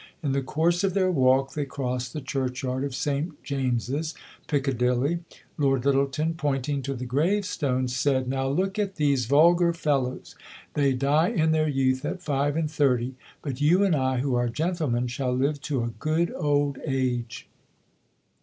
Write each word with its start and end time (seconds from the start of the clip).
In 0.23 0.31
the 0.31 0.41
course 0.41 0.83
of 0.83 0.95
their 0.95 1.11
walk 1.11 1.53
they 1.53 1.63
crossed 1.63 2.11
the 2.13 2.21
churchyard 2.21 2.83
of 2.83 2.95
St 2.95 3.43
James's, 3.43 4.15
Piccadilly. 4.47 5.19
Lord 5.59 5.85
Lyttelton, 5.85 6.33
pointing 6.37 6.81
to 6.81 6.95
the 6.95 7.05
gravestones, 7.05 7.95
said: 7.95 8.27
'Now, 8.27 8.47
look 8.47 8.79
at 8.79 8.95
these 8.95 9.27
vulgar 9.27 9.73
fellows; 9.73 10.35
they 10.73 10.93
die 10.93 11.27
in 11.29 11.51
their 11.51 11.67
youth 11.69 12.03
at 12.03 12.23
five 12.23 12.55
and 12.57 12.71
thirty. 12.71 13.13
But 13.43 13.61
you 13.61 13.83
and 13.83 13.95
I, 13.95 14.21
who 14.21 14.33
are 14.33 14.49
gentlemen, 14.49 15.05
shall 15.05 15.35
live 15.35 15.61
to 15.61 15.83
a 15.83 15.89
good 15.99 16.33
old 16.35 16.79
age!'" 16.83 17.47